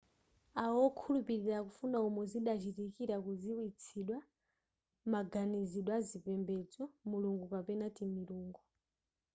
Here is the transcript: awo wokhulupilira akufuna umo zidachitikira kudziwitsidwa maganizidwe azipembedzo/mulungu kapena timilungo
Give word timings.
awo 0.61 0.75
wokhulupilira 0.83 1.53
akufuna 1.61 1.97
umo 2.07 2.21
zidachitikira 2.31 3.15
kudziwitsidwa 3.25 4.17
maganizidwe 5.11 5.91
azipembedzo/mulungu 5.99 7.45
kapena 7.53 7.85
timilungo 7.95 8.61